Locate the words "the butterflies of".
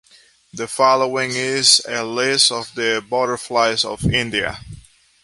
2.73-4.03